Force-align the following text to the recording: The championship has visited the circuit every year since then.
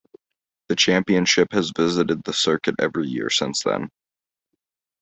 The 0.67 0.75
championship 0.75 1.49
has 1.51 1.71
visited 1.77 2.23
the 2.23 2.33
circuit 2.33 2.73
every 2.79 3.07
year 3.07 3.29
since 3.29 3.61
then. 3.61 3.91